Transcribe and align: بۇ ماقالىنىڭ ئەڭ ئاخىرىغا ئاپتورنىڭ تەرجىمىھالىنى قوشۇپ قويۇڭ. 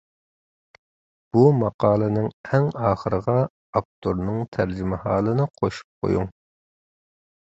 بۇ 1.35 1.41
ماقالىنىڭ 1.57 2.29
ئەڭ 2.55 2.65
ئاخىرىغا 2.87 3.35
ئاپتورنىڭ 3.43 4.41
تەرجىمىھالىنى 4.57 5.47
قوشۇپ 5.61 5.89
قويۇڭ. 6.07 6.27